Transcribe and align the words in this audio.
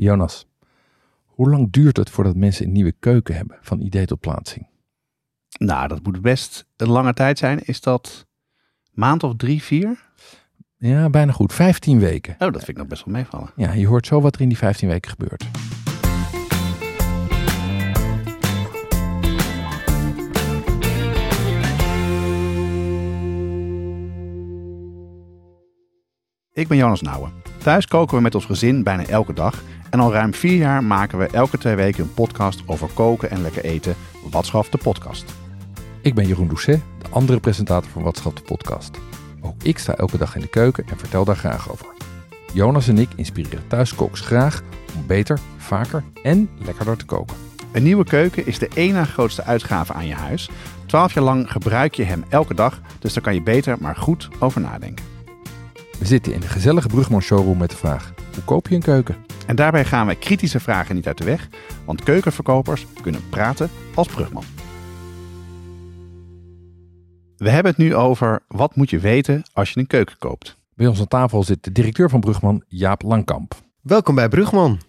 Jonas, 0.00 0.46
hoe 1.24 1.50
lang 1.50 1.72
duurt 1.72 1.96
het 1.96 2.10
voordat 2.10 2.36
mensen 2.36 2.66
een 2.66 2.72
nieuwe 2.72 2.94
keuken 2.98 3.34
hebben, 3.34 3.58
van 3.60 3.80
idee 3.80 4.06
tot 4.06 4.20
plaatsing? 4.20 4.66
Nou, 5.58 5.88
dat 5.88 6.02
moet 6.02 6.22
best 6.22 6.66
een 6.76 6.88
lange 6.88 7.12
tijd 7.12 7.38
zijn. 7.38 7.58
Is 7.64 7.80
dat 7.80 8.26
maand 8.92 9.22
of 9.22 9.36
drie, 9.36 9.62
vier? 9.62 10.10
Ja, 10.76 11.10
bijna 11.10 11.32
goed. 11.32 11.52
15 11.52 11.98
weken. 11.98 12.32
Oh, 12.32 12.38
dat 12.38 12.56
vind 12.56 12.68
ik 12.68 12.76
nog 12.76 12.86
best 12.86 13.04
wel 13.04 13.14
meevallen. 13.14 13.50
Ja, 13.56 13.72
je 13.72 13.86
hoort 13.86 14.06
zo 14.06 14.20
wat 14.20 14.34
er 14.34 14.40
in 14.40 14.48
die 14.48 14.58
15 14.58 14.88
weken 14.88 15.10
gebeurt. 15.10 15.44
Ik 26.52 26.68
ben 26.68 26.76
Jonas 26.76 27.00
Nouwen. 27.00 27.49
Thuis 27.62 27.86
koken 27.86 28.16
we 28.16 28.22
met 28.22 28.34
ons 28.34 28.44
gezin 28.44 28.82
bijna 28.82 29.06
elke 29.06 29.32
dag. 29.32 29.62
En 29.90 30.00
al 30.00 30.12
ruim 30.12 30.34
vier 30.34 30.56
jaar 30.56 30.84
maken 30.84 31.18
we 31.18 31.26
elke 31.26 31.58
twee 31.58 31.74
weken 31.74 32.02
een 32.02 32.14
podcast 32.14 32.62
over 32.66 32.88
koken 32.94 33.30
en 33.30 33.42
lekker 33.42 33.64
eten. 33.64 33.94
Wat 34.30 34.46
schaft 34.46 34.72
de 34.72 34.78
podcast? 34.78 35.34
Ik 36.02 36.14
ben 36.14 36.26
Jeroen 36.26 36.48
Doucet, 36.48 36.80
de 36.98 37.08
andere 37.10 37.40
presentator 37.40 37.90
van 37.90 38.02
Wat 38.02 38.16
Schat 38.16 38.36
de 38.36 38.42
podcast. 38.42 38.98
Ook 39.40 39.62
ik 39.62 39.78
sta 39.78 39.94
elke 39.94 40.18
dag 40.18 40.34
in 40.34 40.40
de 40.40 40.48
keuken 40.48 40.84
en 40.90 40.98
vertel 40.98 41.24
daar 41.24 41.36
graag 41.36 41.70
over. 41.70 41.86
Jonas 42.52 42.88
en 42.88 42.98
ik 42.98 43.08
inspireren 43.16 43.66
thuiskoks 43.66 44.20
graag 44.20 44.62
om 44.96 45.06
beter, 45.06 45.38
vaker 45.56 46.04
en 46.22 46.50
lekkerder 46.64 46.96
te 46.96 47.04
koken. 47.04 47.36
Een 47.72 47.82
nieuwe 47.82 48.04
keuken 48.04 48.46
is 48.46 48.58
de 48.58 48.68
één 48.74 48.94
na 48.94 49.04
grootste 49.04 49.44
uitgave 49.44 49.92
aan 49.92 50.06
je 50.06 50.14
huis. 50.14 50.50
Twaalf 50.86 51.14
jaar 51.14 51.24
lang 51.24 51.50
gebruik 51.50 51.94
je 51.94 52.04
hem 52.04 52.24
elke 52.28 52.54
dag, 52.54 52.80
dus 52.98 53.12
daar 53.12 53.22
kan 53.22 53.34
je 53.34 53.42
beter 53.42 53.76
maar 53.80 53.96
goed 53.96 54.28
over 54.38 54.60
nadenken. 54.60 55.09
We 56.00 56.06
zitten 56.06 56.34
in 56.34 56.40
de 56.40 56.48
gezellige 56.48 56.88
Brugman 56.88 57.22
showroom 57.22 57.58
met 57.58 57.70
de 57.70 57.76
vraag: 57.76 58.12
hoe 58.34 58.44
koop 58.44 58.68
je 58.68 58.74
een 58.74 58.82
keuken? 58.82 59.16
En 59.46 59.56
daarbij 59.56 59.84
gaan 59.84 60.06
we 60.06 60.14
kritische 60.14 60.60
vragen 60.60 60.94
niet 60.94 61.06
uit 61.06 61.18
de 61.18 61.24
weg, 61.24 61.48
want 61.84 62.02
keukenverkopers 62.02 62.86
kunnen 63.02 63.28
praten 63.28 63.70
als 63.94 64.08
brugman. 64.08 64.44
We 67.36 67.50
hebben 67.50 67.72
het 67.72 67.80
nu 67.80 67.94
over 67.94 68.42
wat 68.48 68.76
moet 68.76 68.90
je 68.90 68.98
weten 68.98 69.42
als 69.52 69.70
je 69.70 69.80
een 69.80 69.86
keuken 69.86 70.18
koopt. 70.18 70.56
Bij 70.74 70.86
ons 70.86 71.00
aan 71.00 71.08
tafel 71.08 71.42
zit 71.42 71.64
de 71.64 71.72
directeur 71.72 72.08
van 72.08 72.20
Brugman, 72.20 72.62
Jaap 72.68 73.02
Langkamp. 73.02 73.54
Welkom 73.80 74.14
bij 74.14 74.28
Brugman. 74.28 74.80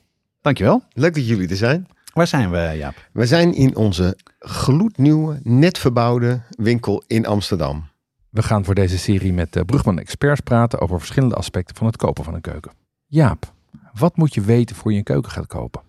Dankjewel. 0.42 0.84
Leuk 0.94 1.14
dat 1.14 1.28
jullie 1.28 1.50
er 1.50 1.56
zijn. 1.56 1.88
Waar 2.14 2.28
zijn 2.28 2.52
we, 2.52 2.72
Jaap? 2.78 3.10
We 3.14 3.26
zijn 3.26 3.54
in 3.54 3.76
onze 3.76 4.18
gloednieuwe, 4.40 5.40
net 5.44 5.78
verbouwde 5.78 6.42
winkel 6.50 7.04
in 7.08 7.26
Amsterdam. 7.26 7.91
We 8.32 8.44
gaan 8.44 8.66
voor 8.66 8.76
deze 8.76 8.98
serie 8.98 9.34
met 9.34 9.54
de 9.54 9.66
Brugman 9.66 10.00
experts 10.00 10.40
praten 10.40 10.80
over 10.82 11.00
verschillende 11.00 11.36
aspecten 11.36 11.76
van 11.76 11.88
het 11.88 11.98
kopen 11.98 12.24
van 12.24 12.34
een 12.34 12.42
keuken. 12.42 12.72
Jaap, 13.06 13.54
wat 13.94 14.16
moet 14.16 14.34
je 14.34 14.42
weten 14.42 14.76
voor 14.76 14.92
je 14.92 14.98
een 14.98 15.04
keuken 15.04 15.32
gaat 15.32 15.48
kopen? 15.48 15.82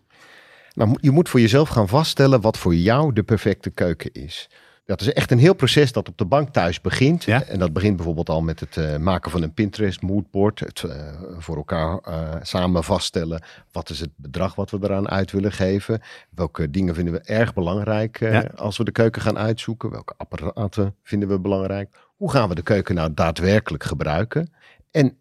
Nou, 0.75 0.97
je 1.01 1.11
moet 1.11 1.29
voor 1.29 1.41
jezelf 1.41 1.69
gaan 1.69 1.89
vaststellen 1.89 2.41
wat 2.41 2.59
voor 2.59 2.75
jou 2.75 3.13
de 3.13 3.23
perfecte 3.23 3.71
keuken 3.71 4.13
is. 4.13 4.51
Dat 4.85 5.01
is 5.01 5.13
echt 5.13 5.31
een 5.31 5.39
heel 5.39 5.55
proces 5.55 5.93
dat 5.93 6.09
op 6.09 6.19
de 6.19 6.25
bank 6.25 6.49
thuis 6.49 6.81
begint. 6.81 7.25
Ja. 7.25 7.43
En 7.43 7.59
dat 7.59 7.73
begint 7.73 7.97
bijvoorbeeld 7.97 8.29
al 8.29 8.43
met 8.43 8.61
het 8.61 8.77
eh, 8.77 8.97
maken 8.97 9.31
van 9.31 9.43
een 9.43 9.55
Pinterest 9.55 10.03
moodboard. 10.03 10.61
Het 10.61 10.83
eh, 10.83 11.13
voor 11.39 11.57
elkaar 11.57 11.99
eh, 11.99 12.29
samen 12.43 12.85
vaststellen. 12.85 13.43
Wat 13.73 13.91
is 13.91 14.01
het 14.01 14.11
bedrag 14.17 14.55
wat 14.55 14.71
we 14.71 14.79
eraan 14.83 15.09
uit 15.09 15.31
willen 15.31 15.53
geven? 15.53 16.01
Welke 16.31 16.71
dingen 16.71 16.95
vinden 16.95 17.15
we 17.15 17.21
erg 17.21 17.55
belangrijk 17.55 18.21
eh, 18.21 18.33
Ja. 18.33 18.51
als 18.57 18.77
we 18.77 18.85
de 18.85 18.93
keuken 18.93 19.23
gaan 19.23 19.39
uitzoeken? 19.39 19.91
Welke 19.91 20.15
apparaten 20.17 20.95
vinden 21.03 21.29
we 21.29 21.41
belangrijk? 21.41 21.97
Hoe 22.23 22.31
gaan 22.31 22.49
we 22.49 22.55
de 22.55 22.63
keuken 22.63 22.95
nou 22.95 23.15
daadwerkelijk 23.15 23.85
gebruiken? 23.85 24.53
En 24.91 25.19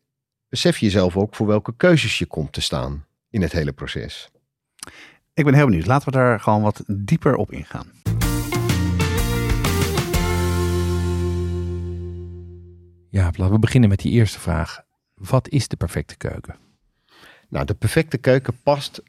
besef 0.50 0.78
jezelf 0.78 1.18
ook 1.18 1.36
voor 1.36 1.48
welke 1.48 1.74
keuzes 1.78 2.18
je 2.18 2.26
komt 2.26 2.54
te 2.54 2.62
staan 2.62 3.06
in 3.30 3.42
het 3.42 3.52
hele 3.52 3.72
proces. 3.72 4.30
Ik 5.34 5.46
ben 5.46 5.54
heel 5.54 5.66
benieuwd. 5.66 5.86
Laten 5.86 6.12
we 6.12 6.18
daar 6.18 6.40
gewoon 6.40 6.62
wat 6.62 6.84
dieper 6.88 7.36
op 7.36 7.52
ingaan. 7.52 7.88
Jaap, 13.10 13.38
laten 13.38 13.54
we 13.54 13.60
beginnen 13.60 13.90
met 13.90 14.00
die 14.00 14.12
eerste 14.12 14.40
vraag. 14.40 14.84
Wat 15.14 15.50
is 15.50 15.68
de 15.68 15.76
perfecte 15.76 16.18
keuken? 16.18 16.56
Nou, 17.50 17.66
de 17.66 17.74
perfecte 17.74 18.18
keuken 18.18 18.54
past 18.64 19.04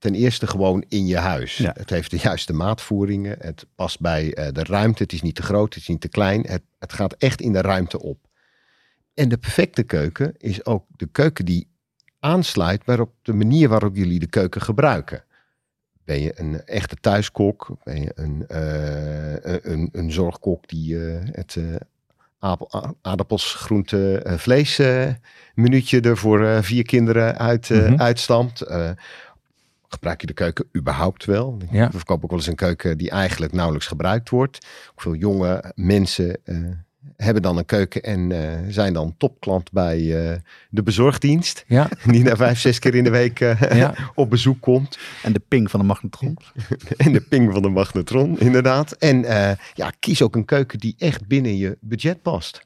ten 0.00 0.14
eerste 0.14 0.46
gewoon 0.46 0.84
in 0.88 1.06
je 1.06 1.16
huis. 1.16 1.56
Ja. 1.56 1.74
Het 1.76 1.90
heeft 1.90 2.10
de 2.10 2.16
juiste 2.18 2.52
maatvoeringen. 2.52 3.36
Het 3.40 3.66
past 3.74 4.00
bij 4.00 4.34
eh, 4.34 4.52
de 4.52 4.64
ruimte. 4.64 5.02
Het 5.02 5.12
is 5.12 5.22
niet 5.22 5.34
te 5.34 5.42
groot, 5.42 5.74
het 5.74 5.82
is 5.82 5.88
niet 5.88 6.00
te 6.00 6.08
klein. 6.08 6.46
Het, 6.46 6.62
het 6.78 6.92
gaat 6.92 7.12
echt 7.12 7.40
in 7.40 7.52
de 7.52 7.60
ruimte 7.60 8.02
op. 8.02 8.18
En 9.14 9.28
de 9.28 9.38
perfecte 9.38 9.82
keuken 9.82 10.34
is 10.38 10.64
ook 10.64 10.84
de 10.96 11.06
keuken 11.12 11.44
die 11.44 11.68
aansluit 12.20 12.84
waarop 12.84 13.10
de 13.22 13.32
manier 13.32 13.68
waarop 13.68 13.96
jullie 13.96 14.18
de 14.18 14.26
keuken 14.26 14.60
gebruiken. 14.60 15.24
Ben 16.04 16.20
je 16.20 16.32
een 16.34 16.64
echte 16.64 16.96
thuiskok? 16.96 17.70
Ben 17.84 18.02
je 18.02 18.12
een, 18.14 18.44
eh, 18.48 19.72
een, 19.72 19.88
een 19.92 20.12
zorgkok 20.12 20.68
die 20.68 21.08
eh, 21.08 21.18
het 21.32 21.56
aardappels, 23.02 23.54
groente, 23.54 24.22
vlees 24.36 24.80
minuutje 25.54 26.00
er 26.00 26.16
voor 26.16 26.64
vier 26.64 26.82
kinderen 26.82 27.38
uit, 27.38 27.68
Mhm. 27.70 28.00
uitstamt? 28.00 28.62
Gebruik 29.92 30.20
je 30.20 30.26
de 30.26 30.32
keuken 30.32 30.64
überhaupt 30.76 31.24
wel? 31.24 31.58
Ja. 31.70 31.86
We 31.90 31.96
verkopen 31.96 32.24
ook 32.24 32.30
wel 32.30 32.38
eens 32.38 32.48
een 32.48 32.54
keuken 32.54 32.98
die 32.98 33.10
eigenlijk 33.10 33.52
nauwelijks 33.52 33.86
gebruikt 33.86 34.30
wordt. 34.30 34.66
Ook 34.90 35.00
veel 35.00 35.14
jonge 35.14 35.72
mensen 35.74 36.36
eh, 36.44 36.56
hebben 37.16 37.42
dan 37.42 37.56
een 37.56 37.64
keuken 37.64 38.02
en 38.02 38.32
eh, 38.32 38.58
zijn 38.68 38.92
dan 38.92 39.14
topklant 39.16 39.72
bij 39.72 39.98
eh, 39.98 40.36
de 40.70 40.82
bezorgdienst. 40.82 41.64
Ja, 41.66 41.88
Die 42.04 42.24
daar 42.24 42.36
vijf, 42.36 42.58
zes 42.58 42.78
keer 42.78 42.94
in 42.94 43.04
de 43.04 43.10
week 43.10 43.40
eh, 43.40 43.76
ja. 43.78 43.94
op 44.14 44.30
bezoek 44.30 44.60
komt. 44.60 44.98
En 45.22 45.32
de 45.32 45.42
ping 45.48 45.70
van 45.70 45.80
de 45.80 45.86
magnetron. 45.86 46.36
En 46.96 47.12
de 47.12 47.20
ping 47.20 47.52
van 47.52 47.62
de 47.62 47.68
magnetron, 47.68 48.38
inderdaad. 48.38 48.92
En 48.92 49.24
eh, 49.24 49.56
ja, 49.74 49.92
kies 50.00 50.22
ook 50.22 50.36
een 50.36 50.44
keuken 50.44 50.78
die 50.78 50.94
echt 50.98 51.26
binnen 51.26 51.56
je 51.56 51.78
budget 51.80 52.22
past. 52.22 52.62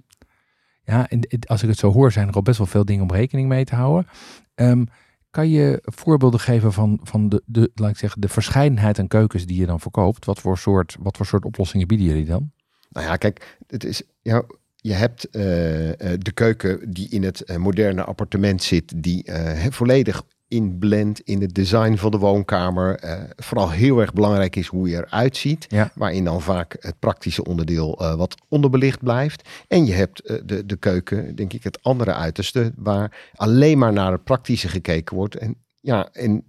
ja 0.84 1.08
en 1.08 1.20
als 1.46 1.62
ik 1.62 1.68
het 1.68 1.78
zo 1.78 1.92
hoor, 1.92 2.12
zijn 2.12 2.28
er 2.28 2.34
al 2.34 2.42
best 2.42 2.58
wel 2.58 2.66
veel 2.66 2.84
dingen 2.84 3.02
om 3.02 3.12
rekening 3.12 3.48
mee 3.48 3.64
te 3.64 3.74
houden. 3.74 4.06
Ehm, 4.54 4.84
kan 5.34 5.48
je 5.48 5.78
voorbeelden 5.82 6.40
geven 6.40 6.72
van, 6.72 7.00
van 7.02 7.28
de, 7.28 7.42
de, 7.46 7.70
laat 7.74 7.90
ik 7.90 7.96
zeggen, 7.96 8.20
de 8.20 8.28
verscheidenheid 8.28 8.98
aan 8.98 9.08
keukens 9.08 9.46
die 9.46 9.60
je 9.60 9.66
dan 9.66 9.80
verkoopt? 9.80 10.24
Wat 10.24 10.40
voor 10.40 10.58
soort, 10.58 10.96
wat 11.00 11.16
voor 11.16 11.26
soort 11.26 11.44
oplossingen 11.44 11.86
bieden 11.86 12.06
jullie 12.06 12.24
dan? 12.24 12.50
Nou 12.90 13.06
ja, 13.06 13.16
kijk, 13.16 13.58
het 13.66 13.84
is, 13.84 14.02
ja, 14.22 14.44
je 14.76 14.92
hebt 14.92 15.30
eh, 15.30 15.90
eh, 15.90 16.18
de 16.18 16.32
keuken 16.32 16.92
die 16.92 17.08
in 17.08 17.22
het 17.22 17.40
eh, 17.40 17.56
moderne 17.56 18.04
appartement 18.04 18.62
zit, 18.62 19.02
die 19.02 19.30
volledig 19.70 20.22
inblendt 20.48 21.20
in 21.20 21.40
het 21.40 21.54
design 21.54 21.94
van 21.96 22.10
de 22.10 22.18
woonkamer. 22.18 22.98
Eh, 22.98 23.22
vooral 23.36 23.70
heel 23.70 24.00
erg 24.00 24.12
belangrijk 24.12 24.56
is 24.56 24.66
hoe 24.66 24.88
je 24.88 24.96
eruit 24.96 25.36
ziet, 25.36 25.66
Ja. 25.68 25.90
waarin 25.94 26.24
dan 26.24 26.42
vaak 26.42 26.76
het 26.80 26.98
praktische 26.98 27.44
onderdeel 27.44 27.98
eh, 28.00 28.14
wat 28.14 28.34
onderbelicht 28.48 29.02
blijft. 29.02 29.48
En 29.68 29.86
je 29.86 29.92
hebt 29.92 30.20
eh, 30.20 30.36
de, 30.44 30.66
de 30.66 30.76
keuken, 30.76 31.34
denk 31.36 31.52
ik, 31.52 31.64
het 31.64 31.82
andere 31.82 32.12
uiterste, 32.14 32.72
waar 32.76 33.30
alleen 33.34 33.78
maar 33.78 33.92
naar 33.92 34.12
het 34.12 34.24
praktische 34.24 34.68
gekeken 34.68 35.16
wordt. 35.16 35.36
En 35.36 35.56
ja, 35.80 36.08
en 36.12 36.44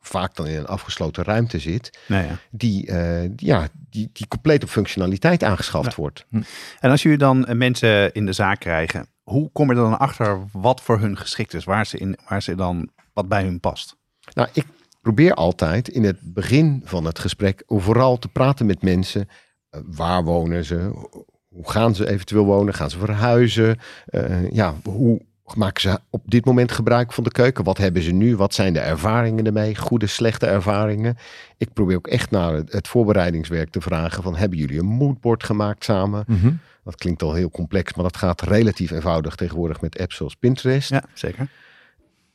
vaak 0.00 0.34
dan 0.34 0.46
in 0.46 0.56
een 0.58 0.66
afgesloten 0.66 1.24
ruimte 1.24 1.58
zit, 1.58 1.98
Nou 2.08 2.24
ja. 2.24 2.38
die, 2.50 2.92
die- 3.34 3.46
ja, 3.48 3.68
die, 3.90 4.10
die 4.12 4.28
compleet 4.28 4.62
op 4.62 4.68
functionaliteit 4.68 5.42
aangeschaft 5.42 5.90
Ja. 5.90 5.96
wordt. 5.96 6.26
En 6.80 6.90
als 6.90 7.02
jullie 7.02 7.18
dan 7.18 7.46
mensen 7.52 8.12
in 8.12 8.26
de 8.26 8.32
zaak 8.32 8.60
krijgen, 8.60 9.06
hoe 9.30 9.50
kom 9.52 9.70
je 9.70 9.74
er 9.74 9.82
dan 9.82 9.98
achter 9.98 10.38
wat 10.52 10.80
voor 10.80 10.98
hun 10.98 11.16
geschikt 11.16 11.54
is? 11.54 11.64
Waar 11.64 11.86
ze, 11.86 11.98
in, 11.98 12.18
waar 12.28 12.42
ze 12.42 12.54
dan, 12.54 12.90
wat 13.12 13.28
bij 13.28 13.42
hun 13.44 13.60
past? 13.60 13.96
Nou, 14.34 14.48
ik 14.52 14.66
probeer 15.00 15.34
altijd 15.34 15.88
in 15.88 16.04
het 16.04 16.18
begin 16.22 16.82
van 16.84 17.04
het 17.04 17.18
gesprek 17.18 17.62
vooral 17.66 18.18
te 18.18 18.28
praten 18.28 18.66
met 18.66 18.82
mensen. 18.82 19.28
Eh, 19.70 19.80
waar 19.86 20.24
wonen 20.24 20.64
ze? 20.64 20.90
Hoe 21.48 21.70
gaan 21.70 21.94
ze 21.94 22.08
eventueel 22.08 22.44
wonen? 22.44 22.74
Gaan 22.74 22.90
ze 22.90 22.98
verhuizen? 22.98 23.78
Eh, 24.06 24.50
ja, 24.50 24.74
hoe 24.84 25.20
maken 25.54 25.80
ze 25.80 25.98
op 26.10 26.22
dit 26.24 26.44
moment 26.44 26.72
gebruik 26.72 27.12
van 27.12 27.24
de 27.24 27.30
keuken? 27.30 27.64
Wat 27.64 27.78
hebben 27.78 28.02
ze 28.02 28.12
nu? 28.12 28.36
Wat 28.36 28.54
zijn 28.54 28.72
de 28.72 28.80
ervaringen 28.80 29.46
ermee? 29.46 29.76
Goede, 29.76 30.06
slechte 30.06 30.46
ervaringen? 30.46 31.16
Ik 31.56 31.72
probeer 31.72 31.96
ook 31.96 32.06
echt 32.06 32.30
naar 32.30 32.52
het, 32.52 32.72
het 32.72 32.88
voorbereidingswerk 32.88 33.70
te 33.70 33.80
vragen 33.80 34.22
van 34.22 34.36
hebben 34.36 34.58
jullie 34.58 34.78
een 34.78 34.86
moodboard 34.86 35.44
gemaakt 35.44 35.84
samen? 35.84 36.24
Dat 36.86 36.96
klinkt 36.96 37.22
al 37.22 37.32
heel 37.34 37.50
complex, 37.50 37.94
maar 37.94 38.04
dat 38.04 38.16
gaat 38.16 38.40
relatief 38.42 38.90
eenvoudig 38.90 39.34
tegenwoordig 39.34 39.80
met 39.80 39.98
apps 39.98 40.16
zoals 40.16 40.34
Pinterest. 40.34 40.90
Ja, 40.90 41.04
zeker. 41.14 41.48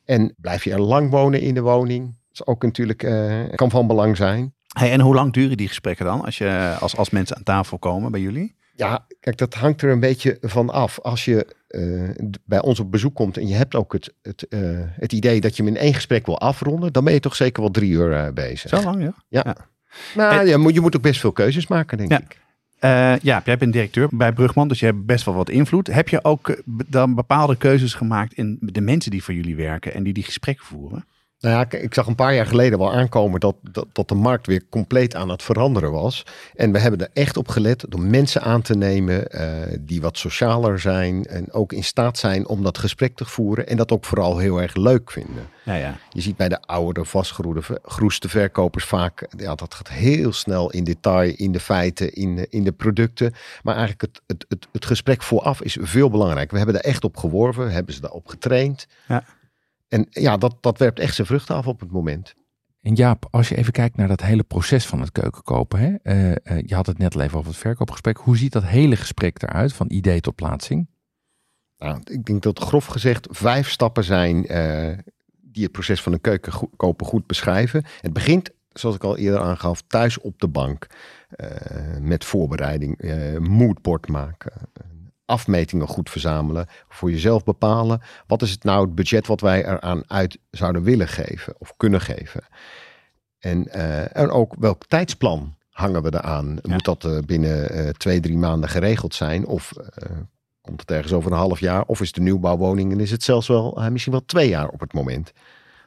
En 0.06 0.34
blijf 0.38 0.64
je 0.64 0.72
er 0.72 0.82
lang 0.82 1.10
wonen 1.10 1.42
in 1.42 1.54
de 1.54 1.62
woning? 1.62 2.06
Dat 2.06 2.16
is 2.34 2.46
ook 2.46 2.64
natuurlijk, 2.64 3.04
eh, 3.04 3.40
kan 3.56 3.70
van 3.70 3.88
belang 3.88 4.18
zijn. 4.18 4.54
Hey, 4.68 4.92
en 4.92 5.00
hoe 5.00 5.14
lang 5.16 5.34
duren 5.34 5.58
die 5.58 5.68
gesprekken 5.68 6.06
dan 6.06 6.22
als, 6.26 6.38
je, 6.38 6.76
als, 6.80 6.98
als 6.98 7.10
mensen 7.10 7.36
aan 7.38 7.44
tafel 7.44 7.80
komen 7.80 8.12
bij 8.12 8.22
jullie? 8.22 8.56
Ja, 8.76 9.06
kijk, 9.20 9.38
dat 9.38 9.54
hangt 9.54 9.82
er 9.82 9.90
een 9.92 10.00
beetje 10.00 10.38
van 10.42 10.70
af. 10.70 11.00
Als 11.00 11.26
je 11.26 11.56
eh, 11.68 12.26
bij 12.46 12.62
ons 12.62 12.80
op 12.80 12.92
bezoek 12.92 13.16
komt 13.16 13.38
en 13.38 13.48
je 13.48 13.54
hebt 13.56 13.76
ook 13.76 13.94
het, 13.94 14.14
het, 14.22 14.48
eh, 14.48 14.60
het 14.76 15.14
idee 15.14 15.42
dat 15.42 15.58
je 15.58 15.64
hem 15.64 15.76
in 15.76 15.80
één 15.82 15.94
gesprek 15.94 16.26
wil 16.26 16.40
afronden, 16.40 16.94
dan 16.94 17.04
ben 17.04 17.14
je 17.14 17.20
toch 17.20 17.36
zeker 17.36 17.62
wel 17.62 17.72
drie 17.72 17.92
uur 17.92 18.34
bezig. 18.34 18.70
Zo 18.70 18.84
lang, 18.84 19.14
ja? 19.30 19.56
Nou, 20.16 20.40
En- 20.40 20.48
ja, 20.48 20.58
moet, 20.58 20.74
je 20.74 20.82
moet 20.82 20.96
ook 20.96 21.02
best 21.02 21.20
veel 21.20 21.32
keuzes 21.32 21.68
maken, 21.68 21.98
denk 21.98 22.12
Ja. 22.12 22.20
ik. 22.20 22.40
Eh, 22.82 23.18
ja, 23.22 23.42
jij 23.46 23.58
bent 23.58 23.74
directeur 23.74 24.08
bij 24.12 24.34
Brugman, 24.34 24.68
dus 24.68 24.80
je 24.80 24.86
hebt 24.86 25.06
best 25.06 25.26
wel 25.26 25.34
wat 25.34 25.50
invloed. 25.50 25.88
Heb 25.88 26.10
je 26.10 26.24
ook 26.24 26.50
eh, 26.50 26.60
dan 26.88 27.16
bepaalde 27.16 27.56
keuzes 27.56 27.94
gemaakt 27.94 28.34
in 28.34 28.58
de 28.62 28.82
mensen 28.82 29.12
die 29.12 29.24
voor 29.24 29.34
jullie 29.34 29.56
werken 29.56 29.94
en 29.94 30.04
die 30.04 30.14
die 30.14 30.24
gesprekken 30.24 30.66
voeren? 30.66 31.06
Nou 31.42 31.56
ja, 31.56 31.80
ik 31.80 31.94
zag 31.94 32.08
een 32.08 32.16
paar 32.16 32.34
jaar 32.34 32.46
geleden 32.46 32.80
wel 32.80 32.94
aankomen 32.94 33.40
dat, 33.40 33.56
dat, 33.62 33.88
dat, 33.92 34.08
de 34.08 34.16
markt 34.16 34.48
weer 34.48 34.64
compleet 34.70 35.16
aan 35.16 35.30
het 35.30 35.44
veranderen 35.44 35.92
was. 35.92 36.26
En 36.56 36.72
we 36.72 36.80
hebben 36.80 37.00
er 37.00 37.10
echt 37.14 37.38
op 37.38 37.48
gelet 37.48 37.86
door 37.90 38.02
mensen 38.02 38.42
aan 38.42 38.62
te 38.62 38.76
nemen 38.76 39.28
uh, 39.36 39.78
die 39.80 40.02
wat 40.02 40.18
socialer 40.18 40.80
zijn 40.80 41.26
en 41.26 41.52
ook 41.52 41.74
in 41.74 41.84
staat 41.84 42.18
zijn 42.18 42.48
om 42.48 42.64
dat 42.64 42.78
gesprek 42.78 43.16
te 43.16 43.26
voeren 43.26 43.68
en 43.68 43.78
dat 43.78 43.92
ook 43.92 44.06
vooral 44.06 44.38
heel 44.38 44.62
erg 44.62 44.76
leuk 44.76 45.12
vinden. 45.12 45.50
Ja, 45.64 45.74
ja. 45.74 45.98
Je 46.10 46.22
ziet 46.22 46.36
bij 46.36 46.50
de 46.50 46.62
oudere, 46.62 47.06
vastgeroeste 47.06 48.30
verkopers 48.30 48.86
vaak, 48.86 49.28
ja, 49.38 49.56
dat 49.56 49.74
gaat 49.74 49.90
heel 49.90 50.34
snel 50.34 50.72
in 50.72 50.84
detail, 50.84 51.34
in 51.36 51.52
de 51.52 51.60
feiten, 51.60 52.14
in 52.14 52.36
de, 52.36 52.48
in 52.50 52.64
de 52.64 52.72
producten. 52.72 53.34
Maar 53.64 53.76
eigenlijk 53.76 54.02
het, 54.02 54.22
het, 54.28 54.46
het, 54.50 54.68
het 54.72 54.86
gesprek 54.86 55.24
vooraf 55.24 55.62
is 55.62 55.78
veel 55.82 56.10
belangrijk. 56.10 56.52
We 56.52 56.58
hebben 56.58 56.76
er 56.76 56.82
echt 56.82 57.04
op 57.04 57.18
geworven, 57.18 57.72
hebben 57.72 57.94
ze 57.94 58.02
daarop 58.02 58.28
getraind. 58.28 58.88
Ja. 59.08 59.24
En 59.92 60.08
ja, 60.10 60.38
dat, 60.38 60.58
dat 60.62 60.78
werpt 60.78 61.00
echt 61.00 61.16
zijn 61.16 61.28
vruchten 61.28 61.56
af 61.56 61.68
op 61.68 61.80
het 61.80 61.92
moment. 61.92 62.34
En 62.82 62.96
Jaap, 62.96 63.28
als 63.32 63.50
je 63.50 63.56
even 63.56 63.74
kijkt 63.74 63.96
naar 63.96 64.08
dat 64.08 64.22
hele 64.22 64.44
proces 64.44 64.86
van 64.86 65.00
het 65.00 65.12
keukenkopen. 65.12 65.80
Hè? 65.80 65.90
Uh, 66.04 66.30
uh, 66.30 66.64
je 66.66 66.76
had 66.76 66.86
het 66.86 66.98
net 66.98 67.16
al 67.16 67.22
even 67.22 67.38
over 67.38 67.50
het 67.50 67.60
verkoopgesprek. 67.60 68.18
Hoe 68.18 68.38
ziet 68.38 68.52
dat 68.52 68.64
hele 68.64 68.96
gesprek 68.96 69.42
eruit, 69.42 69.74
van 69.74 69.92
idee 69.92 70.22
tot 70.22 70.36
plaatsing? 70.36 70.88
Nou, 71.78 72.00
ik 72.04 72.26
denk 72.26 72.44
dat 72.44 72.60
grof 72.60 72.86
gezegd 72.86 73.28
vijf 73.32 73.70
stappen 73.70 74.04
zijn 74.04 74.52
uh, 74.52 74.98
die 75.42 75.64
het 75.64 75.72
proces 75.72 76.02
van 76.02 76.14
een 76.14 76.22
keukenkopen 76.22 77.06
goed 77.06 77.28
beschrijven. 77.28 77.84
Het 78.02 78.14
begint, 78.14 78.50
zoals 78.74 78.96
ik 78.96 79.04
al 79.04 79.18
eerder 79.18 79.40
aangaf, 79.40 79.82
thuis 79.88 80.20
op 80.20 80.40
de 80.40 80.48
bank. 80.48 80.88
met 82.00 82.26
voorbereiding, 82.26 83.02
moodboard 83.40 84.08
maken, 84.08 84.54
afmetingen 85.32 85.88
goed 85.88 86.10
verzamelen. 86.10 86.68
Voor 86.90 87.12
jezelf 87.12 87.44
bepalen. 87.44 88.02
Wat 88.28 88.42
is 88.42 88.52
het 88.52 88.64
nou 88.64 88.86
het 88.86 88.96
budget 88.96 89.28
wat 89.28 89.42
wij 89.42 89.66
eraan 89.66 90.04
uit 90.08 90.38
zouden 90.50 90.84
willen 90.84 91.08
geven 91.08 91.54
of 91.58 91.74
kunnen 91.78 92.02
geven. 92.02 92.44
En, 93.40 93.68
uh, 93.68 94.18
en 94.18 94.30
ook 94.30 94.56
welk 94.60 94.86
tijdsplan 94.86 95.56
hangen 95.70 96.04
we 96.04 96.14
eraan? 96.14 96.60
Moet 96.62 96.86
dat 96.86 97.06
uh, 97.06 97.18
binnen 97.26 97.76
uh, 97.76 97.90
twee, 97.90 98.20
drie 98.20 98.38
maanden 98.38 98.70
geregeld 98.70 99.16
zijn? 99.16 99.46
Of 99.46 99.74
komt 100.62 100.82
het 100.82 100.92
ergens 100.92 101.14
over 101.14 101.32
een 101.32 101.38
half 101.38 101.60
jaar? 101.60 101.84
Of 101.84 102.02
is 102.02 102.16
een 102.16 102.24
nieuwbouwwoning 102.24 102.92
en 102.92 103.00
is 103.00 103.12
het 103.12 103.24
zelfs 103.24 103.48
wel 103.48 103.88
misschien 103.92 104.12
wel 104.12 104.26
twee 104.26 104.50
jaar 104.50 104.68
op 104.68 104.80
het 104.80 104.94
moment? 104.94 105.32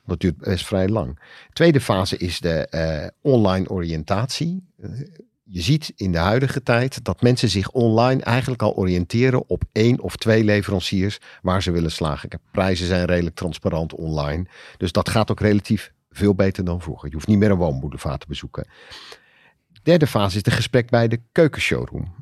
Dat 0.06 0.20
duurt 0.20 0.36
best 0.36 0.66
vrij 0.66 0.88
lang. 0.88 1.18
Tweede 1.52 1.80
fase 1.80 2.16
is 2.16 2.40
de 2.40 3.12
online 3.20 3.68
oriëntatie 3.68 4.64
je 5.44 5.60
ziet 5.62 5.92
in 5.96 6.12
de 6.12 6.18
huidige 6.18 6.62
tijd 6.62 7.04
dat 7.04 7.22
mensen 7.22 7.48
zich 7.48 7.70
online 7.70 8.22
eigenlijk 8.22 8.62
al 8.62 8.74
oriënteren 8.74 9.48
op 9.48 9.64
één 9.72 10.00
of 10.00 10.16
twee 10.16 10.44
leveranciers 10.44 11.18
waar 11.42 11.62
ze 11.62 11.70
willen 11.70 11.92
slagen. 11.92 12.40
Prijzen 12.50 12.86
zijn 12.86 13.04
redelijk 13.04 13.36
transparant 13.36 13.94
online. 13.94 14.46
Dus 14.76 14.92
dat 14.92 15.08
gaat 15.08 15.30
ook 15.30 15.40
relatief 15.40 15.92
veel 16.10 16.34
beter 16.34 16.64
dan 16.64 16.80
vroeger. 16.80 17.08
Je 17.08 17.14
hoeft 17.14 17.26
niet 17.26 17.38
meer 17.38 17.50
een 17.50 17.56
woonboulevard 17.56 18.20
te 18.20 18.26
bezoeken. 18.26 18.68
Derde 19.82 20.06
fase 20.06 20.36
is 20.36 20.42
de 20.42 20.50
gesprek 20.50 20.90
bij 20.90 21.08
de 21.08 21.20
keukenshowroom. 21.32 22.14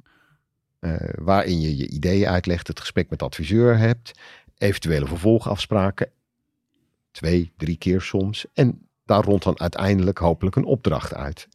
Uh, 0.81 0.97
waarin 1.15 1.61
je 1.61 1.77
je 1.77 1.89
ideeën 1.89 2.29
uitlegt, 2.29 2.67
het 2.67 2.81
gesprek 2.81 3.11
met 3.11 3.19
de 3.19 3.25
adviseur 3.25 3.79
hebt, 3.79 4.13
eventuele 4.59 5.07
vervolgafspraken, 5.07 6.11
twee, 7.11 7.53
drie 7.57 7.77
keer 7.77 8.01
soms. 8.01 8.47
En 8.55 8.89
daar 9.05 9.25
rond 9.25 9.43
dan 9.43 9.61
uiteindelijk 9.61 10.19
hopelijk 10.19 10.57
een 10.57 10.65
opdracht 10.65 11.15
uit. 11.15 11.49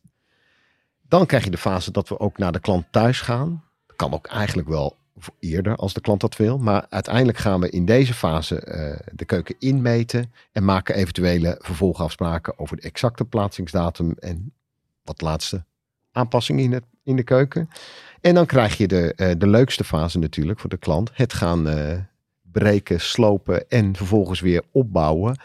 Dan 1.08 1.26
krijg 1.26 1.44
je 1.44 1.50
de 1.50 1.58
fase 1.58 1.92
dat 1.92 2.10
we 2.10 2.20
ook 2.20 2.38
naar 2.38 2.52
de 2.52 2.60
klant 2.60 2.86
thuis 2.92 3.22
gaan. 3.22 3.64
Dat 3.88 3.96
kan 3.96 4.14
ook 4.14 4.28
eigenlijk 4.28 4.68
wel 4.68 4.96
eerder 5.40 5.76
als 5.76 5.94
de 5.94 6.02
klant 6.02 6.22
dat 6.22 6.38
wil. 6.38 6.58
Maar 6.58 6.86
uiteindelijk 6.90 7.38
gaan 7.38 7.60
we 7.60 7.70
in 7.70 7.86
deze 7.86 8.14
fase 8.14 8.56
uh, 8.56 9.08
de 9.14 9.26
keuken 9.26 9.56
inmeten 9.60 10.34
en 10.52 10.66
maken 10.66 10.96
eventuele 10.96 11.56
vervolgafspraken 11.62 12.60
over 12.60 12.76
de 12.76 12.82
exacte 12.82 13.26
plaatsingsdatum 13.26 14.16
en 14.20 14.54
wat 15.04 15.22
laatste 15.22 15.64
aanpassingen 16.12 16.64
in, 16.64 16.72
het, 16.72 16.84
in 17.04 17.16
de 17.16 17.24
keuken. 17.24 17.70
En 18.22 18.34
dan 18.34 18.46
krijg 18.46 18.78
je 18.78 18.88
de, 18.88 19.14
uh, 19.16 19.32
de 19.38 19.48
leukste 19.48 19.84
fase 19.84 20.20
natuurlijk 20.20 20.60
voor 20.60 20.70
de 20.70 20.78
klant. 20.78 21.10
Het 21.14 21.34
gaan 21.34 21.68
uh, 21.68 21.98
breken, 22.52 23.02
slopen 23.02 23.70
en 23.70 23.96
vervolgens 23.96 24.40
weer 24.40 24.64
opbouwen 24.72 25.40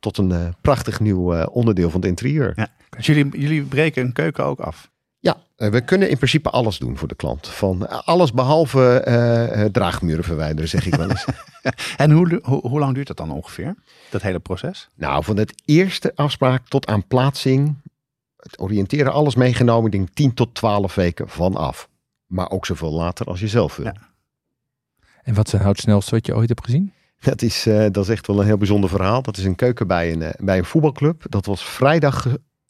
tot 0.00 0.18
een 0.18 0.54
prachtig 0.60 1.00
nieuw 1.00 1.44
onderdeel 1.44 1.90
van 1.90 2.00
het 2.00 2.08
interieur. 2.08 2.68
Dus 2.90 3.06
jullie, 3.06 3.40
jullie 3.40 3.62
breken 3.62 4.04
een 4.04 4.12
keuken 4.12 4.44
ook 4.44 4.60
af? 4.60 4.90
Ja, 5.20 5.36
eh, 5.56 5.68
we 5.68 5.80
kunnen 5.80 6.10
in 6.10 6.16
principe 6.16 6.50
alles 6.50 6.78
doen 6.78 6.96
voor 6.96 7.08
de 7.08 7.14
klant. 7.14 7.48
Van 7.48 7.86
eh, 7.86 8.00
alles 8.04 8.32
behalve 8.32 9.04
uh, 9.08 9.64
draagmuren 9.64 10.24
verwijderen, 10.24 10.68
zeg 10.68 10.86
ik 10.86 10.94
wel 10.94 11.10
eens. 11.10 11.24
en 11.96 12.10
hoe, 12.10 12.40
hoe, 12.42 12.68
hoe 12.68 12.78
lang 12.78 12.94
duurt 12.94 13.06
dat 13.06 13.16
dan 13.16 13.30
ongeveer, 13.30 13.74
dat 14.10 14.22
hele 14.22 14.38
proces? 14.38 14.88
Nou, 14.94 15.24
van 15.24 15.36
het 15.36 15.62
eerste 15.64 16.12
afspraak 16.14 16.68
tot 16.68 16.86
aan 16.86 17.06
plaatsing, 17.06 17.76
het 18.36 18.60
oriënteren, 18.60 19.12
alles 19.12 19.34
meegenomen, 19.34 19.84
ik 19.84 19.92
denk 19.92 20.08
10 20.14 20.34
tot 20.34 20.54
12 20.54 20.94
weken 20.94 21.28
vanaf. 21.28 21.88
Maar 22.26 22.50
ook 22.50 22.66
zoveel 22.66 22.92
later 22.92 23.26
als 23.26 23.40
je 23.40 23.48
zelf 23.48 23.76
wil. 23.76 23.86
Ja. 23.86 23.94
En 25.22 25.34
wat 25.34 25.46
is 25.46 25.52
nou 25.52 25.68
het 25.68 25.78
snelste 25.78 26.14
wat 26.14 26.26
je 26.26 26.36
ooit 26.36 26.48
hebt 26.48 26.64
gezien? 26.64 26.92
Dat 27.20 27.42
is, 27.42 27.66
uh, 27.66 27.86
dat 27.90 28.04
is 28.04 28.08
echt 28.08 28.26
wel 28.26 28.40
een 28.40 28.46
heel 28.46 28.56
bijzonder 28.56 28.90
verhaal. 28.90 29.22
Dat 29.22 29.36
is 29.36 29.44
een 29.44 29.54
keuken 29.54 29.86
bij 29.86 30.12
een, 30.12 30.32
bij 30.38 30.58
een 30.58 30.64
voetbalclub. 30.64 31.24
Dat 31.28 31.46
was 31.46 31.64
vrijdag 31.64 32.26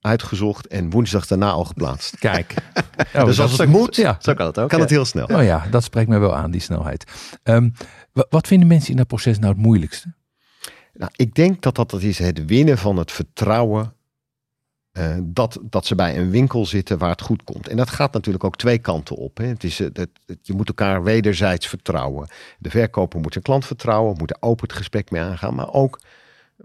uitgezocht 0.09 0.67
en 0.67 0.91
woensdag 0.91 1.27
daarna 1.27 1.51
al 1.51 1.65
geplaatst. 1.65 2.19
Kijk. 2.19 2.55
Oh, 3.15 3.25
dus 3.25 3.41
als 3.41 3.59
het 3.59 3.69
moet, 3.69 3.97
ja. 3.97 4.17
zo 4.21 4.35
kan 4.35 4.47
het 4.47 4.59
ook. 4.59 4.69
Kan 4.69 4.81
het 4.81 4.91
heel 4.91 5.05
snel. 5.05 5.27
Oh 5.27 5.43
ja, 5.43 5.67
dat 5.71 5.85
spreekt 5.85 6.09
me 6.09 6.19
wel 6.19 6.35
aan, 6.35 6.51
die 6.51 6.61
snelheid. 6.61 7.05
Um, 7.45 7.73
wat 8.13 8.47
vinden 8.47 8.69
mensen 8.69 8.91
in 8.91 8.97
dat 8.97 9.07
proces 9.07 9.39
nou 9.39 9.53
het 9.53 9.63
moeilijkste? 9.63 10.15
Nou, 10.93 11.11
ik 11.17 11.35
denk 11.35 11.63
dat 11.63 11.75
dat 11.75 11.93
is 11.93 12.19
het 12.19 12.45
winnen 12.45 12.79
van 12.79 12.97
het 12.97 13.13
vertrouwen 13.13 13.93
uh, 14.99 15.17
dat, 15.23 15.59
dat 15.63 15.87
ze 15.87 15.95
bij 15.95 16.19
een 16.19 16.31
winkel 16.31 16.67
zitten 16.67 16.99
waar 16.99 17.11
het 17.11 17.21
goed 17.21 17.45
komt. 17.45 17.69
En 17.69 17.77
dat 17.77 17.91
gaat 17.91 18.13
natuurlijk 18.13 18.45
ook 18.45 18.57
twee 18.57 18.79
kanten 18.79 19.17
op. 19.17 19.37
Hè. 19.37 19.45
Het 19.45 19.65
is, 19.65 19.79
het, 19.79 19.97
het, 19.97 20.39
je 20.43 20.53
moet 20.53 20.69
elkaar 20.69 21.03
wederzijds 21.03 21.67
vertrouwen. 21.67 22.29
De 22.59 22.71
verkoper 22.71 23.21
moet 23.21 23.33
zijn 23.33 23.45
klant 23.45 23.67
vertrouwen, 23.67 24.17
moet 24.17 24.31
er 24.31 24.37
open 24.41 24.69
het 24.69 24.77
gesprek 24.77 25.11
mee 25.11 25.23
aangaan. 25.23 25.55
Maar 25.55 25.73
ook 25.73 26.01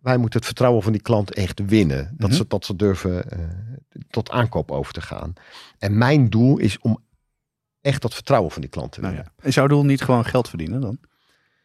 wij 0.03 0.17
moeten 0.17 0.39
het 0.39 0.47
vertrouwen 0.47 0.83
van 0.83 0.91
die 0.91 1.01
klant 1.01 1.33
echt 1.33 1.65
winnen. 1.65 2.13
Dat, 2.17 2.29
mhm. 2.29 2.37
ze, 2.37 2.45
dat 2.47 2.65
ze 2.65 2.75
durven 2.75 3.25
uh, 3.33 3.45
tot 4.09 4.29
aankoop 4.31 4.71
over 4.71 4.93
te 4.93 5.01
gaan. 5.01 5.33
En 5.77 5.97
mijn 5.97 6.29
doel 6.29 6.57
is 6.57 6.79
om 6.79 6.97
echt 7.81 8.01
dat 8.01 8.13
vertrouwen 8.13 8.51
van 8.51 8.61
die 8.61 8.71
klant 8.71 8.91
te 8.91 9.01
winnen. 9.01 9.19
Nou 9.19 9.31
ja. 9.37 9.47
Is 9.47 9.55
jouw 9.55 9.67
doel 9.67 9.85
niet 9.85 10.01
gewoon 10.01 10.25
geld 10.25 10.49
verdienen 10.49 10.81
dan? 10.81 10.97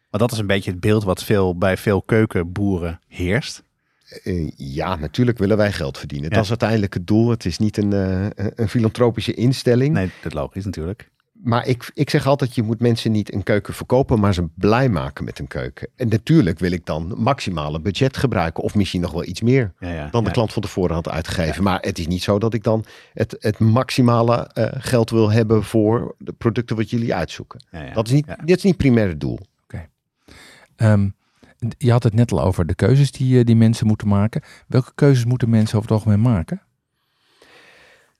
Maar 0.09 0.19
dat 0.19 0.31
is 0.31 0.37
een 0.37 0.47
beetje 0.47 0.71
het 0.71 0.79
beeld 0.79 1.03
wat 1.03 1.23
veel, 1.23 1.57
bij 1.57 1.77
veel 1.77 2.01
keukenboeren 2.01 2.99
heerst. 3.07 3.63
Uh, 4.23 4.51
ja, 4.55 4.95
natuurlijk 4.95 5.37
willen 5.37 5.57
wij 5.57 5.71
geld 5.71 5.97
verdienen. 5.97 6.29
Dat 6.29 6.43
is 6.43 6.49
uiteindelijk 6.49 6.93
het 6.93 7.07
doel. 7.07 7.29
Het 7.29 7.45
is 7.45 7.57
niet 7.57 7.77
een, 7.77 7.91
uh, 7.91 8.27
een 8.55 8.69
filantropische 8.69 9.33
instelling. 9.33 9.93
Nee, 9.93 10.11
dat 10.21 10.31
is 10.31 10.33
logisch 10.33 10.65
natuurlijk 10.65 11.11
maar 11.43 11.67
ik, 11.67 11.91
ik 11.93 12.09
zeg 12.09 12.27
altijd, 12.27 12.55
je 12.55 12.63
moet 12.63 12.79
mensen 12.79 13.11
niet 13.11 13.33
een 13.33 13.43
keuken 13.43 13.73
verkopen, 13.73 14.19
maar 14.19 14.33
ze 14.33 14.47
blij 14.55 14.89
maken 14.89 15.25
met 15.25 15.39
een 15.39 15.47
keuken. 15.47 15.87
En 15.95 16.07
natuurlijk 16.07 16.59
wil 16.59 16.71
ik 16.71 16.85
dan 16.85 17.13
maximale 17.17 17.79
budget 17.79 18.17
gebruiken, 18.17 18.63
of 18.63 18.75
misschien 18.75 19.01
nog 19.01 19.11
wel 19.11 19.25
iets 19.25 19.41
meer 19.41 19.73
ja, 19.79 19.89
ja, 19.89 20.07
dan 20.09 20.23
de 20.23 20.31
klant 20.31 20.53
van 20.53 20.61
tevoren 20.61 20.95
had 20.95 21.09
uitgegeven. 21.09 21.63
Maar 21.63 21.79
het 21.81 21.99
is 21.99 22.07
niet 22.07 22.23
zo 22.23 22.39
dat 22.39 22.53
ik 22.53 22.63
dan 22.63 22.85
het, 23.13 23.35
het 23.39 23.59
maximale 23.59 24.51
uh, 24.53 24.65
geld 24.71 25.09
wil 25.09 25.31
hebben 25.31 25.63
voor 25.63 26.15
de 26.17 26.31
producten 26.31 26.75
wat 26.75 26.89
jullie 26.89 27.15
uitzoeken. 27.15 27.59
Dat, 27.93 28.07
is 28.07 28.13
niet, 28.13 28.27
dit 28.45 28.57
is 28.57 28.63
niet 28.63 28.77
primair 28.77 29.07
het 29.07 29.19
doel. 29.19 29.39
Oké. 29.63 29.87
Um, 30.77 31.13
je 31.77 31.91
had 31.91 32.03
het 32.03 32.13
net 32.13 32.31
al 32.31 32.41
over 32.41 32.65
de 32.65 32.75
keuzes 32.75 33.11
die, 33.11 33.39
eh, 33.39 33.45
die 33.45 33.55
mensen 33.55 33.87
moeten 33.87 34.07
maken. 34.07 34.41
Welke 34.67 34.91
keuzes 34.95 35.25
moeten 35.25 35.49
mensen 35.49 35.77
over 35.77 35.89
het 35.89 35.99
algemeen 35.99 36.21
maken? 36.21 36.61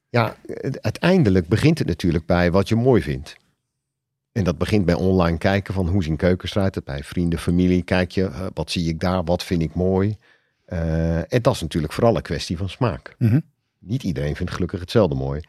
Ja, 0.09 0.35
uiteindelijk 0.81 1.47
begint 1.47 1.77
het 1.77 1.87
natuurlijk 1.87 2.25
bij 2.25 2.51
wat 2.51 2.69
je 2.69 2.75
mooi 2.75 3.01
vindt. 3.01 3.35
En 4.31 4.43
dat 4.43 4.57
begint 4.57 4.85
bij 4.85 4.95
online 4.95 5.37
kijken 5.37 5.73
van 5.73 5.87
hoe 5.87 6.03
zien 6.03 6.15
keukens 6.15 6.55
eruit. 6.55 6.83
Bij 6.83 7.03
vrienden, 7.03 7.39
familie 7.39 7.83
kijk 7.83 8.11
je, 8.11 8.21
uh, 8.21 8.45
wat 8.53 8.71
zie 8.71 8.89
ik 8.89 8.99
daar, 8.99 9.23
wat 9.23 9.43
vind 9.43 9.61
ik 9.61 9.73
mooi. 9.73 10.17
Uh, 10.67 11.33
en 11.33 11.41
dat 11.41 11.53
is 11.53 11.61
natuurlijk 11.61 11.93
vooral 11.93 12.15
een 12.15 12.21
kwestie 12.21 12.57
van 12.57 12.69
smaak. 12.69 13.15
Mm 13.17 13.29
-hmm. 13.29 13.43
Niet 13.79 14.03
iedereen 14.03 14.35
vindt 14.35 14.51
gelukkig 14.51 14.79
hetzelfde 14.79 15.15
mooi. 15.15 15.41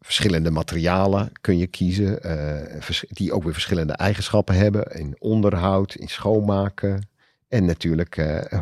Verschillende 0.00 0.50
materialen 0.50 1.32
kun 1.40 1.58
je 1.58 1.66
kiezen, 1.66 2.18
uh, 2.26 2.98
die 3.08 3.32
ook 3.32 3.42
weer 3.42 3.52
verschillende 3.52 3.92
eigenschappen 3.92 4.54
hebben. 4.54 4.84
In 4.84 5.16
onderhoud, 5.18 5.94
in 5.94 6.08
schoonmaken 6.08 7.08
en 7.48 7.64
natuurlijk 7.64 8.16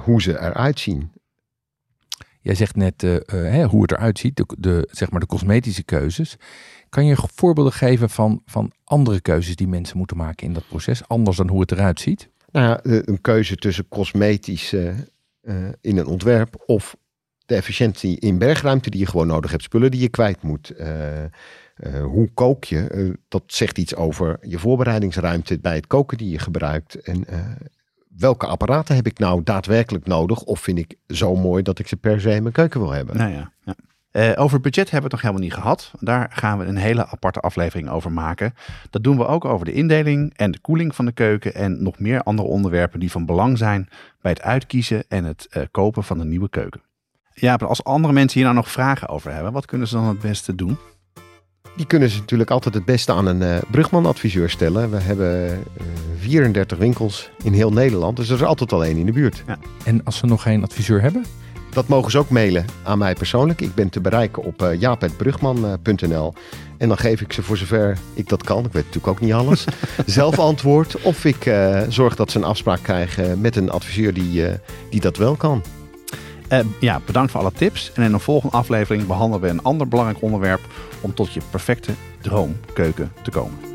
hoe 0.05 0.23
ze 0.23 0.31
eruit 0.31 0.81
zien. 0.81 1.13
Jij 2.41 2.55
zegt 2.55 2.77
net 2.77 3.03
uh, 3.03 3.67
hoe 3.67 3.83
het 3.83 3.93
eruit 3.93 4.19
ziet, 4.19 4.45
de, 4.59 4.89
zeg 4.91 5.11
maar 5.11 5.21
de 5.21 5.27
cosmetische 5.27 5.83
keuzes. 5.83 6.37
Kan 6.89 7.07
je 7.07 7.17
voorbeelden 7.35 7.73
geven 7.73 8.11
van, 8.11 8.43
van 8.47 8.73
andere 8.85 9.21
keuzes 9.21 9.57
die 9.57 9.69
mensen 9.69 9.99
moeten 9.99 10.17
maken 10.17 10.47
in 10.47 10.53
dat 10.53 10.69
proces, 10.69 11.09
anders 11.09 11.37
dan 11.37 11.49
hoe 11.49 11.61
het 11.61 11.73
eruit 11.73 12.01
ziet? 12.01 12.29
Nou, 12.53 12.79
een 12.83 13.21
keuze 13.21 13.57
tussen 13.57 13.89
cosmetisch 13.89 14.73
uh, 14.73 14.93
in 15.81 15.97
een 15.97 16.07
ontwerp 16.07 16.63
of 16.67 16.97
de 17.47 17.55
efficiëntie 17.55 18.21
in 18.21 18.39
bergruimte 18.39 18.91
die 18.91 19.01
je 19.01 19.07
gewoon 19.07 19.27
nodig 19.27 19.51
hebt, 19.51 19.63
spullen 19.63 19.91
die 19.91 20.01
je 20.01 20.09
kwijt 20.09 20.43
moet. 20.43 20.73
hoe 22.03 22.31
kook 22.35 22.65
je? 22.65 23.17
dat 23.29 23.43
zegt 23.47 23.79
iets 23.79 23.95
over 23.95 24.39
je 24.41 24.59
voorbereidingsruimte 24.59 25.59
bij 25.59 25.75
het 25.75 25.87
koken 25.87 26.19
die 26.19 26.31
je 26.31 26.39
gebruikt. 26.39 26.95
En 26.95 27.25
welke 28.21 28.47
apparaten 28.47 28.95
heb 28.95 29.07
ik 29.07 29.19
nou 29.19 29.43
daadwerkelijk 29.43 30.07
nodig? 30.07 30.43
Of 30.43 30.61
vind 30.61 30.79
ik 30.79 30.95
zo 31.07 31.35
mooi 31.35 31.63
dat 31.63 31.79
ik 31.79 31.89
ze 31.89 31.97
per 31.97 32.21
se 32.21 32.31
in 32.31 32.43
mijn 32.43 32.55
keuken 32.55 32.81
wil 32.81 32.91
hebben? 32.91 33.17
Nou 33.17 33.31
ja, 33.31 33.53
ja. 33.65 33.75
Uh, 34.13 34.33
over 34.37 34.61
budget 34.61 34.91
hebben 34.91 35.11
we 35.11 35.17
het 35.17 35.23
nog 35.25 35.33
helemaal 35.33 35.43
niet 35.43 35.65
gehad. 35.65 35.93
Daar 36.01 36.31
gaan 36.33 36.59
we 36.59 36.65
een 36.65 36.77
hele 36.77 37.07
aparte 37.07 37.41
aflevering 37.41 37.89
over 37.91 38.13
maken. 38.13 38.55
Dat 38.91 39.05
doen 39.05 39.17
we 39.17 39.27
ook 39.27 39.45
over 39.45 39.67
de 39.67 39.73
indeling 39.73 40.33
en 40.37 40.51
de 40.51 40.59
koeling 40.59 40.95
van 40.95 41.05
de 41.05 41.13
keuken 41.13 41.55
en 41.55 41.83
nog 41.83 41.99
meer 41.99 42.23
andere 42.23 42.49
onderwerpen 42.49 43.01
die 43.01 43.11
van 43.11 43.27
belang 43.27 43.59
zijn 43.59 43.89
bij 44.21 44.31
het 44.31 44.43
uitkiezen 44.43 45.05
en 45.09 45.25
het 45.25 45.49
uh, 45.57 45.63
kopen 45.71 46.05
van 46.05 46.21
een 46.21 46.29
nieuwe 46.29 46.49
keuken. 46.49 46.83
Ja, 47.35 47.55
als 47.55 47.85
andere 47.85 48.13
mensen 48.13 48.39
hier 48.39 48.49
nou 48.49 48.61
nog 48.61 48.71
vragen 48.71 49.09
over 49.09 49.33
hebben, 49.33 49.53
wat 49.53 49.67
kunnen 49.67 49.89
ze 49.89 49.95
dan 49.95 50.07
het 50.07 50.21
beste 50.21 50.55
doen? 50.55 50.79
Die 51.81 51.89
kunnen 51.89 52.11
ze 52.11 52.19
natuurlijk 52.19 52.51
altijd 52.51 52.75
het 52.75 52.85
beste 52.85 53.13
aan 53.13 53.27
een 53.27 53.41
uh, 53.41 53.57
Brugman-adviseur 53.71 54.51
stellen. 54.51 54.91
We 54.91 54.97
hebben 54.97 55.63
34 56.19 56.79
winkels 56.79 57.31
in 57.43 57.53
heel 57.53 57.73
Nederland, 57.73 58.17
dus 58.17 58.29
er 58.29 58.35
is 58.35 58.43
altijd 58.43 58.73
al 58.73 58.85
één 58.85 58.97
in 58.97 59.07
de 59.07 59.13
buurt. 59.13 59.43
Ja. 59.47 59.59
En 59.85 60.05
als 60.05 60.17
ze 60.17 60.27
nog 60.27 60.43
geen 60.43 60.63
adviseur 60.63 61.03
hebben? 61.03 61.25
Dat 61.71 61.89
mogen 61.89 62.11
ze 62.11 62.19
ook 62.19 62.31
mailen 62.31 62.65
aan 62.83 62.99
mij 62.99 63.15
persoonlijk. 63.15 63.61
Ik 63.61 63.75
ben 63.75 63.89
te 63.89 64.01
bereiken 64.01 64.43
op 64.43 64.63
uh, 64.63 64.81
jaapetbrugman.nl. 64.81 66.35
En 66.79 66.89
dan 66.89 66.99
geef 66.99 67.21
ik 67.21 67.33
ze 67.33 67.43
voor 67.43 67.57
zover 67.57 67.99
ik 68.15 68.29
dat 68.29 68.43
kan, 68.43 68.65
ik 68.65 68.73
weet 68.73 68.85
natuurlijk 68.85 69.13
ook 69.13 69.21
niet 69.21 69.33
alles, 69.33 69.65
zelf 70.07 70.39
antwoord. 70.39 71.03
Of 71.03 71.25
ik 71.25 71.47
uh, 71.47 71.81
zorg 71.89 72.17
dat 72.17 72.31
ze 72.31 72.39
een 72.39 72.45
afspraak 72.45 72.83
krijgen 72.83 73.41
met 73.41 73.57
een 73.57 73.71
adviseur 73.71 74.15
die, 74.15 74.43
uh, 74.43 74.53
die 74.91 75.01
dat 75.01 75.17
wel 75.17 75.37
kan. 75.37 75.63
ja, 76.81 77.01
bedankt 77.07 77.31
voor 77.31 77.41
alle 77.41 77.53
tips. 77.53 77.93
En 77.95 78.03
in 78.03 78.13
een 78.13 78.21
volgende 78.21 78.57
aflevering 78.57 79.07
behandelen 79.07 79.41
we 79.41 79.49
een 79.49 79.63
ander 79.63 79.89
belangrijk 79.89 80.23
onderwerp 80.23 80.61
om 81.01 81.15
tot 81.15 81.33
je 81.33 81.41
perfecte 81.51 81.93
droomkeuken 82.21 83.13
te 83.23 83.31
komen. 83.31 83.70